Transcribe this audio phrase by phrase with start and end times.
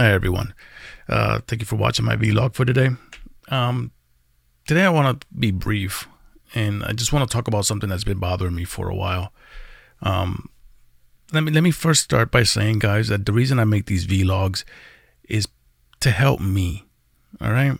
[0.00, 0.54] Hi, everyone.
[1.10, 2.88] Uh, thank you for watching my vlog for today.
[3.50, 3.90] Um,
[4.66, 6.08] today, I want to be brief
[6.54, 9.34] and I just want to talk about something that's been bothering me for a while.
[10.00, 10.48] Um,
[11.34, 14.06] let me let me first start by saying, guys, that the reason I make these
[14.06, 14.64] vlogs
[15.28, 15.46] is
[16.00, 16.86] to help me.
[17.38, 17.78] All right,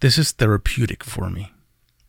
[0.00, 1.52] this is therapeutic for me.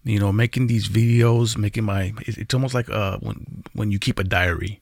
[0.06, 4.20] You know, making these videos, making my it's almost like uh when when you keep
[4.20, 4.80] a diary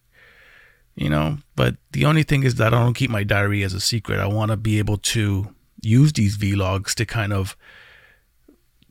[1.02, 1.40] you know.
[1.56, 4.20] But the only thing is that I don't keep my diary as a secret.
[4.20, 7.58] I want to be able to use these vlogs to kind of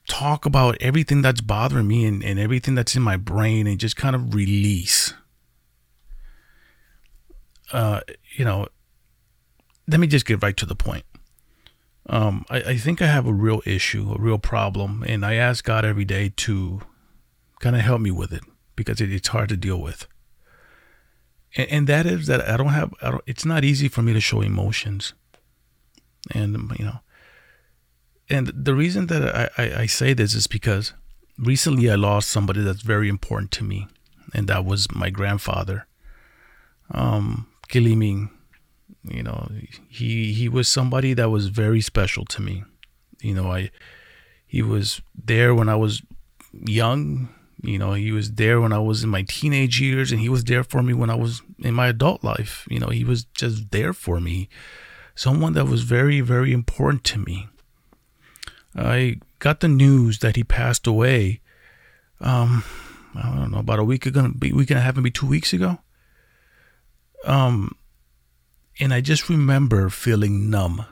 [0.09, 3.95] talk about everything that's bothering me and, and everything that's in my brain and just
[3.97, 5.15] kind of release.
[7.73, 8.01] Uh,
[8.34, 8.67] you know,
[9.87, 11.05] let me just get right to the point.
[12.09, 15.65] Um, I, I think I have a real issue, a real problem, and I ask
[15.65, 16.81] God every day to
[17.61, 18.42] kind of help me with it
[18.75, 20.09] because it, it's hard to deal with
[21.57, 22.95] and, and that is that I don't have.
[23.03, 25.15] I don't, it's not easy for me to show emotions,
[26.33, 27.01] and you know,
[28.29, 30.95] and the reason that I, I, I say this is because
[31.39, 33.89] recently I lost somebody that's very important to me,
[34.34, 35.87] and that was my grandfather,
[36.92, 38.31] um, Kiliming.
[39.03, 39.51] You know,
[39.89, 42.64] he he was somebody that was very special to me.
[43.20, 43.70] You know, I
[44.47, 46.03] he was there when I was
[46.53, 47.29] young
[47.62, 50.44] you know, he was there when I was in my teenage years and he was
[50.44, 52.67] there for me when I was in my adult life.
[52.70, 54.48] You know, he was just there for me.
[55.14, 57.48] Someone that was very, very important to me.
[58.75, 61.41] I got the news that he passed away.
[62.20, 62.64] Um,
[63.14, 65.78] I don't know, about a week ago, week and a half, maybe two weeks ago.
[67.27, 67.77] Um,
[68.78, 70.86] and I just remember feeling numb,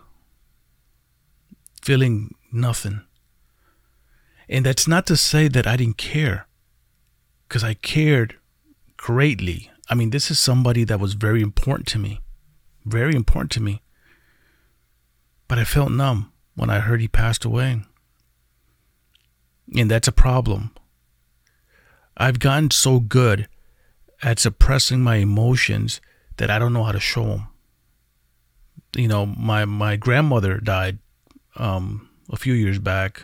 [1.81, 3.03] feeling nothing.
[4.49, 6.48] And that's not to say that I didn't care
[7.49, 8.37] because I cared
[8.97, 9.71] greatly.
[9.89, 12.21] I mean, this is somebody that was very important to me,
[12.85, 13.83] very important to me.
[15.49, 17.83] But I felt numb when I heard he passed away.
[19.75, 20.73] And that's a problem.
[22.19, 23.49] I've gotten so good
[24.23, 26.01] at suppressing my emotions
[26.37, 27.49] that I don't know how to show them.
[28.95, 30.99] You know, my, my grandmother died
[31.57, 33.23] um, a few years back,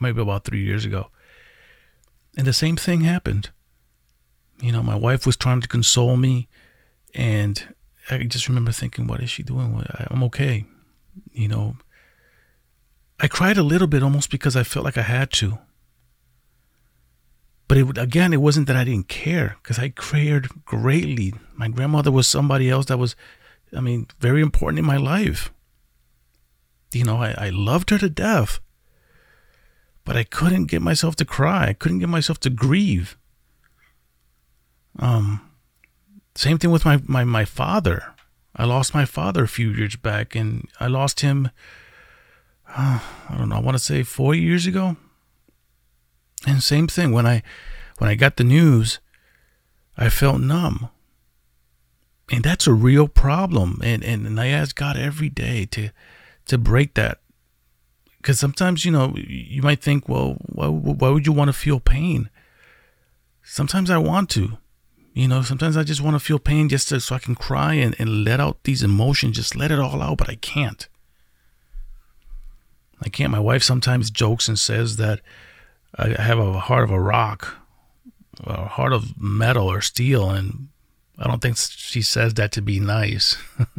[0.00, 1.10] maybe about three years ago.
[2.36, 3.50] And the same thing happened.
[4.60, 6.48] You know, my wife was trying to console me,
[7.14, 7.74] and
[8.10, 9.84] I just remember thinking, what is she doing?
[10.10, 10.64] I'm okay.
[11.32, 11.76] You know,
[13.20, 15.58] I cried a little bit almost because I felt like I had to.
[17.68, 21.34] But it, again, it wasn't that I didn't care because I cared greatly.
[21.54, 23.16] My grandmother was somebody else that was,
[23.76, 25.52] I mean, very important in my life.
[26.92, 28.60] You know, I, I loved her to death
[30.06, 31.66] but I couldn't get myself to cry.
[31.66, 33.18] I couldn't get myself to grieve.
[34.98, 35.40] Um,
[36.36, 38.14] same thing with my, my, my father.
[38.54, 41.50] I lost my father a few years back, and I lost him,
[42.68, 44.96] uh, I don't know, I want to say four years ago.
[46.46, 47.42] And same thing, when I,
[47.98, 49.00] when I got the news,
[49.98, 50.88] I felt numb.
[52.30, 53.80] And that's a real problem.
[53.82, 55.90] And, and, and I ask God every day to,
[56.46, 57.18] to break that
[58.26, 61.78] because sometimes you know you might think well why, why would you want to feel
[61.78, 62.28] pain?
[63.44, 64.58] Sometimes i want to
[65.14, 67.74] you know sometimes i just want to feel pain just to, so i can cry
[67.74, 70.88] and, and let out these emotions just let it all out but i can't.
[73.00, 73.30] I can't.
[73.30, 75.20] My wife sometimes jokes and says that
[75.96, 77.58] i have a heart of a rock
[78.42, 80.66] a heart of metal or steel and
[81.16, 83.36] i don't think she says that to be nice.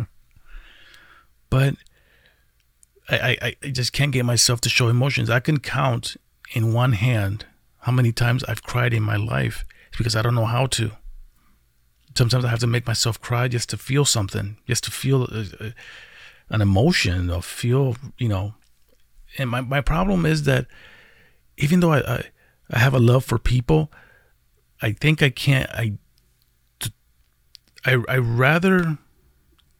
[1.50, 1.76] But
[3.10, 5.30] I, I, I just can't get myself to show emotions.
[5.30, 6.18] I can count
[6.54, 7.46] in one hand
[7.80, 9.64] how many times I've cried in my life.
[9.90, 10.92] It's because I don't know how to.
[12.16, 15.46] Sometimes I have to make myself cry just to feel something, just to feel a,
[15.60, 15.74] a,
[16.50, 18.56] an emotion or feel, you know.
[19.38, 20.66] And my, my problem is that
[21.58, 22.24] even though I, I,
[22.72, 23.92] I have a love for people,
[24.82, 25.98] I think I can't, I,
[27.86, 28.98] I, I rather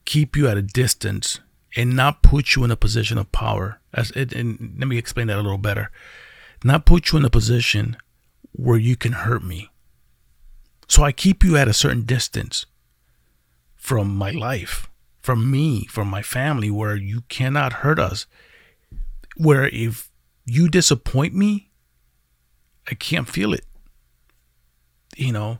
[0.04, 1.40] keep you at a distance
[1.76, 3.80] and not put you in a position of power.
[3.92, 5.90] As it, and let me explain that a little better.
[6.64, 7.96] Not put you in a position
[8.52, 9.70] where you can hurt me.
[10.88, 12.66] So I keep you at a certain distance
[13.76, 14.88] from my life,
[15.20, 18.26] from me, from my family, where you cannot hurt us.
[19.36, 20.10] Where if
[20.46, 21.70] you disappoint me,
[22.90, 23.64] I can't feel it.
[25.16, 25.58] You know,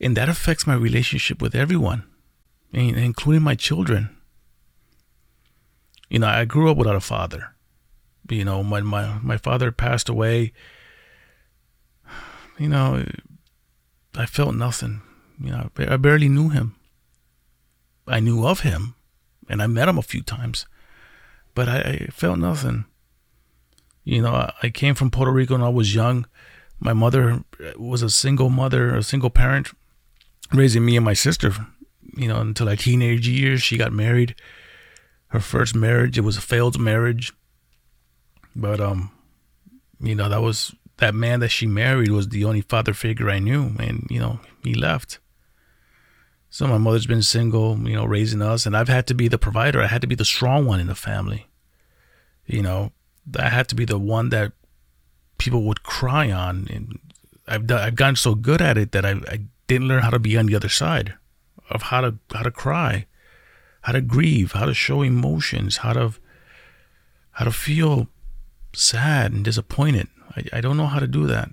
[0.00, 2.04] and that affects my relationship with everyone,
[2.72, 4.16] including my children
[6.10, 7.54] you know, I grew up without a father.
[8.28, 10.52] You know, when my, my father passed away,
[12.58, 13.04] you know,
[14.14, 15.02] I felt nothing.
[15.40, 16.74] You know, I barely knew him.
[18.06, 18.94] I knew of him,
[19.48, 20.66] and I met him a few times,
[21.54, 22.86] but I, I felt nothing.
[24.04, 26.26] You know, I, I came from Puerto Rico when I was young.
[26.80, 29.68] My mother uh, was a single mother, a single parent,
[30.52, 31.52] raising me and my sister.
[32.16, 34.34] You know, until our teenage years, she got married.
[35.28, 37.32] Her first marriage, it was a failed marriage.
[38.56, 39.10] But um,
[40.00, 43.38] you know, that was that man that she married was the only father figure I
[43.38, 45.18] knew, and you know, he left.
[46.50, 49.38] So my mother's been single, you know, raising us, and I've had to be the
[49.38, 49.82] provider.
[49.82, 51.46] I had to be the strong one in the family.
[52.46, 52.92] You know,
[53.38, 54.52] I had to be the one that
[55.36, 56.98] people would cry on, and
[57.46, 60.18] I've done, I've gotten so good at it that I, I didn't learn how to
[60.18, 61.14] be on the other side
[61.70, 63.06] of how to how to cry,
[63.82, 66.12] how to grieve, how to show emotions, how to
[67.32, 68.08] how to feel
[68.74, 70.08] sad and disappointed.
[70.36, 71.50] I, I don't know how to do that.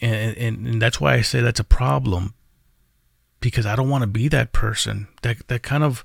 [0.00, 2.34] And, and, and that's why I say that's a problem
[3.40, 5.08] because I don't want to be that person.
[5.22, 6.04] That that kind of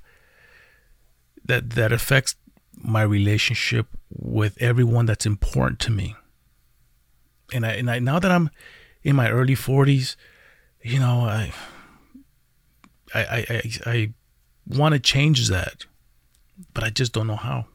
[1.44, 2.36] that that affects
[2.76, 6.16] my relationship with everyone that's important to me.
[7.52, 8.50] And I and I now that I'm
[9.02, 10.16] in my early 40s,
[10.82, 11.52] you know, I
[13.14, 14.12] I I I, I
[14.66, 15.86] want to change that,
[16.74, 17.66] but I just don't know how.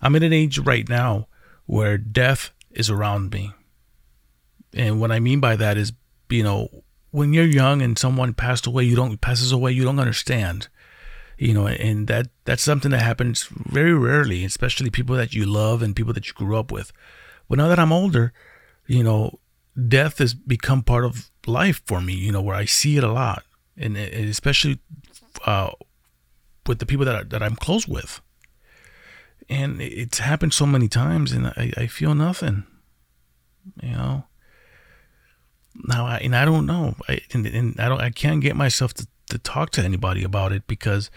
[0.00, 1.28] I'm in an age right now
[1.66, 3.52] where death is around me.
[4.74, 5.92] And what I mean by that is,
[6.28, 6.68] you know,
[7.10, 10.68] when you're young and someone passed away, you don't passes away, you don't understand.
[11.38, 15.82] You know, and that that's something that happens very rarely, especially people that you love
[15.82, 16.92] and people that you grew up with.
[17.48, 18.32] But now that I'm older,
[18.86, 19.38] you know,
[19.88, 22.14] death has become part of life for me.
[22.14, 23.44] You know, where I see it a lot,
[23.76, 24.78] and, and especially
[25.46, 25.70] uh,
[26.66, 28.20] with the people that I, that I'm close with.
[29.48, 32.64] And it's happened so many times, and I, I feel nothing.
[33.82, 34.24] You know,
[35.74, 38.94] now I, and I don't know, I, and, and I don't, I can't get myself
[38.94, 41.10] to, to talk to anybody about it because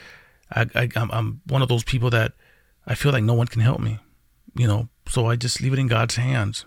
[0.51, 2.33] I, I I'm, I'm one of those people that
[2.85, 3.99] I feel like no one can help me,
[4.55, 4.89] you know.
[5.07, 6.65] So I just leave it in God's hands.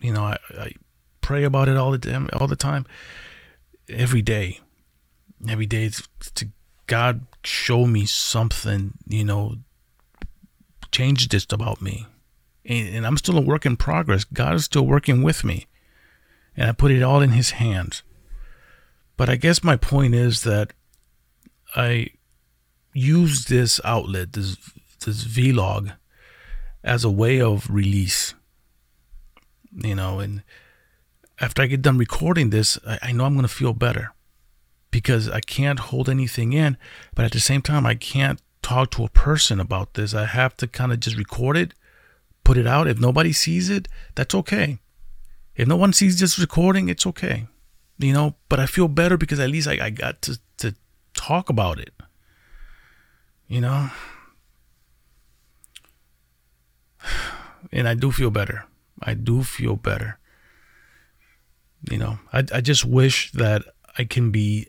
[0.00, 0.72] You know, I, I
[1.20, 2.86] pray about it all the time, all the time,
[3.88, 4.60] every day,
[5.50, 5.90] every day
[6.34, 6.48] to
[6.86, 9.56] God show me something, you know,
[10.90, 12.06] change this about me.
[12.64, 14.24] And, and I'm still a work in progress.
[14.24, 15.66] God is still working with me
[16.56, 18.02] and I put it all in his hands.
[19.16, 20.72] But I guess my point is that
[21.76, 22.08] I
[22.92, 24.56] use this outlet, this
[25.04, 25.96] this vlog,
[26.82, 28.34] as a way of release.
[29.72, 30.42] You know, and
[31.40, 34.13] after I get done recording this, I, I know I'm gonna feel better
[34.94, 36.76] because I can't hold anything in,
[37.16, 40.14] but at the same time, I can't talk to a person about this.
[40.14, 41.74] I have to kind of just record it,
[42.44, 42.86] put it out.
[42.86, 44.78] If nobody sees it, that's okay.
[45.56, 47.48] If no one sees this recording, it's okay.
[47.98, 50.76] You know, but I feel better because at least I, I got to, to
[51.12, 51.92] talk about it.
[53.48, 53.90] You know?
[57.72, 58.66] And I do feel better.
[59.02, 60.18] I do feel better.
[61.90, 63.64] You know, I, I just wish that
[63.98, 64.68] I can be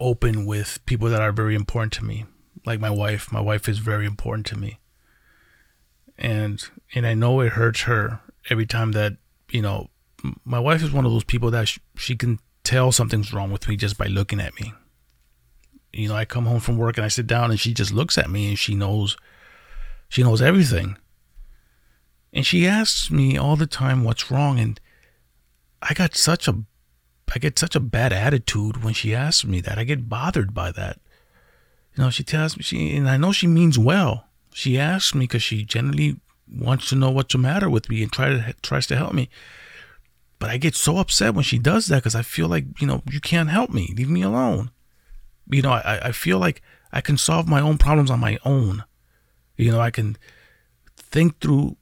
[0.00, 2.24] open with people that are very important to me.
[2.66, 3.32] Like my wife.
[3.32, 4.78] My wife is very important to me.
[6.18, 6.62] And
[6.94, 9.16] and I know it hurts her every time that
[9.50, 9.88] you know,
[10.44, 13.68] my wife is one of those people that she, she can tell something's wrong with
[13.68, 14.72] me just by looking at me.
[15.92, 18.16] You know, I come home from work and I sit down and she just looks
[18.16, 19.16] at me and she knows
[20.08, 20.96] she knows everything.
[22.32, 24.80] And she asks me all the time what's wrong and
[25.82, 26.62] I got such a
[27.32, 29.78] I get such a bad attitude when she asks me that.
[29.78, 30.98] I get bothered by that.
[31.96, 34.26] You know, she tells me she and I know she means well.
[34.52, 36.20] She asks me because she generally
[36.52, 39.28] wants to know what's the matter with me and try to tries to help me.
[40.38, 43.02] But I get so upset when she does that because I feel like you know
[43.10, 43.92] you can't help me.
[43.96, 44.70] Leave me alone.
[45.48, 48.84] You know, I I feel like I can solve my own problems on my own.
[49.56, 50.16] You know, I can
[50.96, 51.76] think through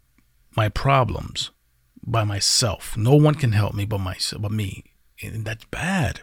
[0.56, 1.50] my problems
[2.04, 2.96] by myself.
[2.96, 4.84] No one can help me but myself, but me,
[5.22, 6.20] and that's bad.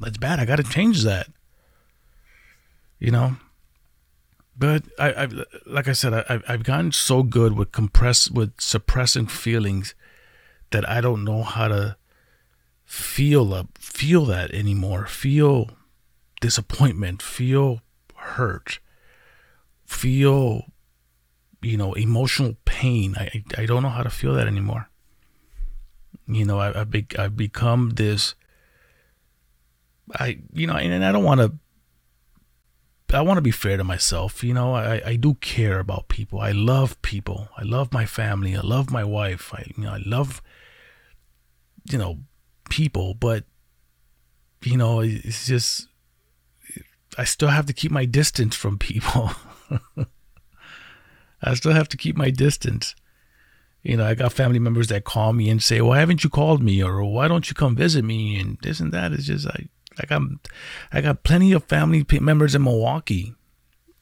[0.00, 0.40] That's bad.
[0.40, 1.28] I got to change that.
[2.98, 3.36] You know,
[4.56, 5.28] but I, I
[5.66, 9.94] like I said, I, I've gotten so good with compress with suppressing feelings
[10.70, 11.96] that I don't know how to
[12.84, 15.06] feel a, feel that anymore.
[15.06, 15.70] Feel
[16.40, 17.20] disappointment.
[17.20, 17.80] Feel
[18.14, 18.78] hurt.
[19.84, 20.66] Feel
[21.60, 23.16] you know emotional pain.
[23.18, 24.88] I I don't know how to feel that anymore.
[26.26, 28.34] You know, I, I've be, I've become this.
[30.14, 31.54] I you know, and I don't want to
[33.12, 34.42] I want to be fair to myself.
[34.42, 36.40] You know, I, I do care about people.
[36.40, 37.48] I love people.
[37.56, 38.56] I love my family.
[38.56, 39.54] I love my wife.
[39.54, 40.42] I you know I love
[41.90, 42.18] you know
[42.70, 43.44] people, but
[44.62, 45.88] you know it's just
[47.16, 49.30] I still have to keep my distance from people.
[51.42, 52.94] I still have to keep my distance.
[53.84, 56.62] You know, I got family members that call me and say, "Why haven't you called
[56.62, 59.12] me?" or "Why don't you come visit me?" and this and that.
[59.12, 60.22] It's just like, like I got,
[60.90, 63.34] I got plenty of family members in Milwaukee.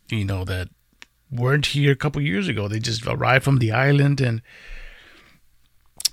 [0.08, 0.68] You know that
[1.32, 2.68] weren't here a couple years ago.
[2.68, 4.40] They just arrived from the island, and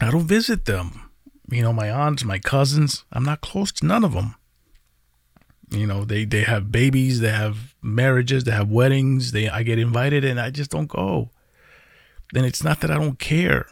[0.01, 1.11] I don't visit them.
[1.51, 3.05] You know, my aunts, my cousins.
[3.11, 4.35] I'm not close to none of them.
[5.69, 9.31] You know, they they have babies, they have marriages, they have weddings.
[9.31, 11.29] They I get invited, and I just don't go.
[12.33, 13.67] Then it's not that I don't care.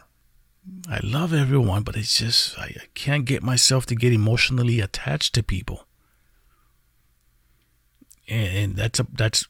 [0.88, 5.34] I love everyone, but it's just I, I can't get myself to get emotionally attached
[5.34, 5.86] to people.
[8.28, 9.46] And, and that's a that's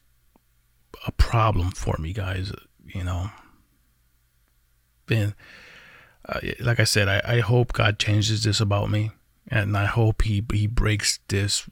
[1.05, 2.51] a problem for me, guys.
[2.85, 3.31] You know.
[5.09, 5.33] And
[6.27, 9.11] uh, like I said, I, I hope God changes this about me,
[9.47, 11.67] and I hope he he breaks this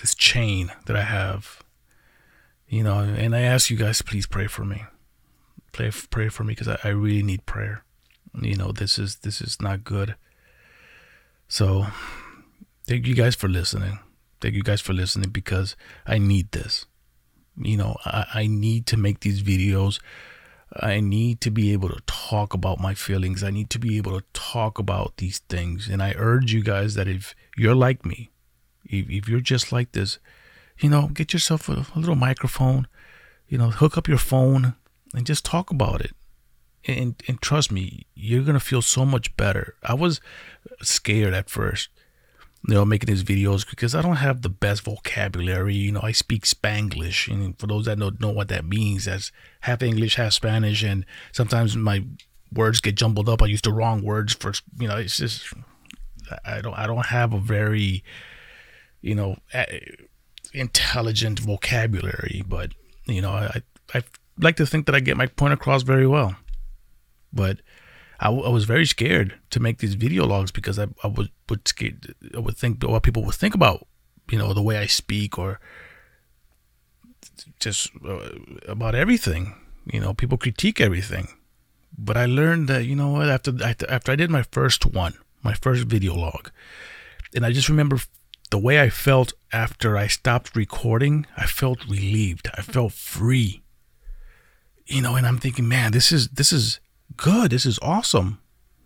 [0.00, 1.62] this chain that I have.
[2.66, 4.82] You know, and I ask you guys, please pray for me.
[5.74, 7.82] Pray pray for me because I, I really need prayer.
[8.40, 10.14] You know, this is this is not good.
[11.48, 11.88] So,
[12.86, 13.98] thank you guys for listening.
[14.40, 15.74] Thank you guys for listening because
[16.06, 16.86] I need this.
[17.56, 19.98] You know, I, I need to make these videos.
[20.76, 23.42] I need to be able to talk about my feelings.
[23.42, 25.88] I need to be able to talk about these things.
[25.88, 28.30] And I urge you guys that if you're like me,
[28.84, 30.20] if, if you're just like this,
[30.78, 32.86] you know, get yourself a, a little microphone,
[33.48, 34.76] you know, hook up your phone
[35.14, 36.12] and just talk about it.
[36.86, 39.74] And, and trust me, you're going to feel so much better.
[39.82, 40.20] I was
[40.82, 41.88] scared at first,
[42.68, 45.74] you know, making these videos because I don't have the best vocabulary.
[45.74, 47.32] You know, I speak Spanglish.
[47.32, 50.82] And for those that don't know what that means, that's half English, half Spanish.
[50.82, 52.04] And sometimes my
[52.52, 53.40] words get jumbled up.
[53.40, 55.46] I use the wrong words for, you know, it's just,
[56.44, 58.04] I don't, I don't have a very,
[59.00, 59.36] you know,
[60.54, 62.72] intelligent vocabulary, but
[63.06, 64.02] you know, I I
[64.38, 66.36] like to think that I get my point across very well.
[67.32, 67.60] But
[68.20, 71.66] I, I was very scared to make these video logs because I, I would would
[71.68, 73.86] scared, I would think what people would think about
[74.30, 75.60] you know the way I speak or
[77.60, 78.30] just uh,
[78.66, 79.54] about everything.
[79.92, 81.28] You know, people critique everything.
[81.96, 85.54] But I learned that you know what after after I did my first one, my
[85.54, 86.50] first video log,
[87.34, 87.98] and I just remember
[88.50, 92.48] the way I felt after I stopped recording, I felt relieved.
[92.54, 93.63] I felt free.
[94.86, 96.80] You know, and I'm thinking, man, this is this is
[97.16, 97.50] good.
[97.50, 98.40] This is awesome.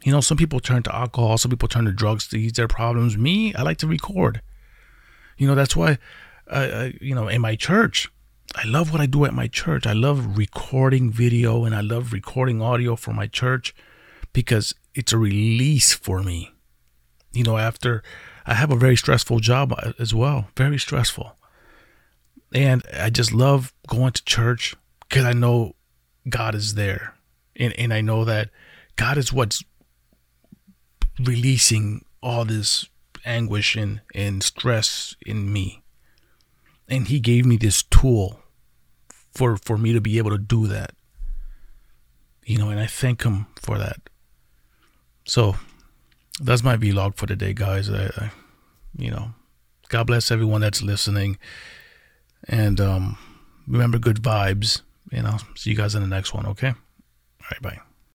[0.05, 2.69] You know, some people turn to alcohol, some people turn to drugs to ease their
[2.69, 3.19] problems.
[3.19, 4.41] Me, I like to record.
[5.37, 5.99] You know, that's why,
[6.51, 8.09] I, you know, in my church,
[8.55, 9.87] I love what I do at my church.
[9.87, 13.75] I love recording video and I love recording audio for my church
[14.33, 16.53] because it's a release for me.
[17.33, 18.03] You know, after
[18.47, 21.37] I have a very stressful job uh, as well, very stressful.
[22.53, 24.75] And I just love going to church
[25.09, 25.75] because I know
[26.29, 27.15] God is there.
[27.57, 28.51] And, and I know that
[28.97, 29.65] God is what's
[31.19, 32.89] releasing all this
[33.25, 35.83] anguish and, and stress in me.
[36.89, 38.41] And He gave me this tool
[39.35, 40.93] for, for me to be able to do that.
[42.45, 44.01] You know, and I thank Him for that.
[45.27, 45.57] So
[46.41, 47.91] that's my vlog for today, guys.
[47.91, 48.31] I, I,
[48.97, 49.35] you know,
[49.89, 51.39] God bless everyone that's listening,
[52.49, 53.19] and um,
[53.67, 54.83] remember good vibes.
[55.11, 56.47] You know, see you guys in the next one.
[56.47, 57.88] Okay, all right, bye.